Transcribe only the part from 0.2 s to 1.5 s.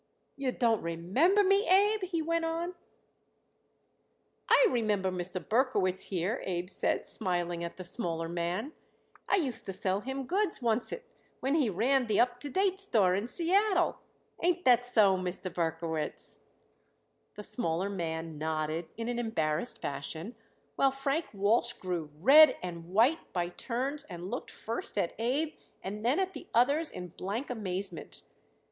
"You don't remember